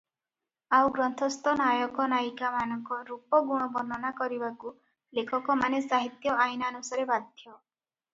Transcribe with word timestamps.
ଆଉ 0.75 0.87
ଗ୍ରନ୍ଥସ୍ଥ 0.93 1.51
ନାୟକ 1.57 2.07
ନାୟିକାମାନଙ୍କ 2.13 2.97
ରୂପ 3.09 3.41
ଗୁଣ 3.49 3.67
ବର୍ଣ୍ଣନା 3.75 4.11
କରିବାକୁ 4.23 4.73
ଲେଖକମାନେ 5.19 5.83
ସାହିତ୍ୟ 5.93 6.33
ଆଇନାନୁସାରେ 6.47 7.07
ବାଧ୍ୟ। 7.13 7.53